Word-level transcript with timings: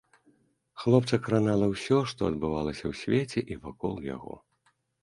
Хлопца 0.83 1.19
кранала 1.27 1.67
ўсё, 1.75 2.01
што 2.15 2.21
адбывалася 2.31 2.83
ў 2.95 3.05
свеце 3.05 3.39
і 3.55 3.63
вакол 3.69 3.95
яго. 4.15 4.33